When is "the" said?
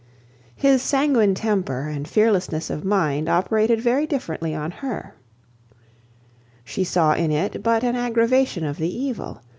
8.77-8.89